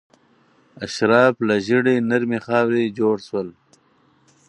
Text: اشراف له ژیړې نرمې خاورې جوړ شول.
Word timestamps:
اشراف 0.85 1.35
له 1.47 1.55
ژیړې 1.65 1.95
نرمې 2.09 2.39
خاورې 2.45 2.93
جوړ 2.99 3.15
شول. 3.27 3.47